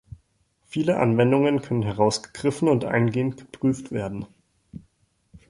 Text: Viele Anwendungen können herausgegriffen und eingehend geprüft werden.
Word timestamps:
Viele 0.65 0.97
Anwendungen 0.97 1.61
können 1.61 1.83
herausgegriffen 1.83 2.67
und 2.67 2.85
eingehend 2.85 3.37
geprüft 3.37 3.91
werden. 3.91 4.25